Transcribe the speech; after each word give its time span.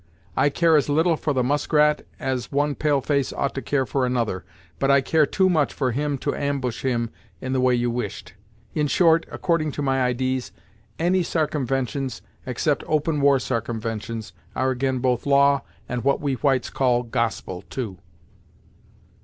I 0.35 0.49
care 0.49 0.75
as 0.77 0.89
little 0.89 1.15
for 1.15 1.31
the 1.31 1.43
Muskrat, 1.43 2.07
as 2.19 2.51
one 2.51 2.73
pale 2.73 3.01
face 3.01 3.31
ought 3.31 3.53
to 3.53 3.61
care 3.61 3.85
for 3.85 4.03
another, 4.03 4.43
but 4.79 4.89
I 4.89 4.99
care 4.99 5.27
too 5.27 5.47
much 5.47 5.71
for 5.71 5.91
him 5.91 6.17
to 6.25 6.33
ambush 6.33 6.81
him 6.81 7.11
in 7.39 7.53
the 7.53 7.61
way 7.61 7.75
you 7.75 7.91
wished. 7.91 8.33
In 8.73 8.87
short, 8.87 9.27
according 9.31 9.73
to 9.73 9.83
my 9.83 10.01
idees, 10.01 10.51
any 10.97 11.21
sarcumventions, 11.21 12.23
except 12.47 12.83
open 12.87 13.21
war 13.21 13.37
sarcumventions, 13.37 14.33
are 14.55 14.71
ag'in 14.71 15.01
both 15.01 15.27
law, 15.27 15.61
and 15.87 16.03
what 16.03 16.19
we 16.19 16.33
whites 16.33 16.71
call 16.71 17.03
'gospel', 17.03 17.61
too." 17.69 17.99